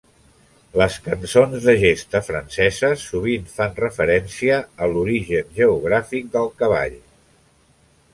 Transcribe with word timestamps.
Les 0.81 0.95
cançons 1.07 1.65
de 1.65 1.75
gesta 1.83 2.21
franceses 2.29 3.03
sovint 3.09 3.45
fan 3.57 3.77
referència 3.81 4.57
a 4.87 4.89
l’origen 4.95 5.53
geogràfic 5.59 6.33
del 6.37 6.51
cavall. 6.63 6.97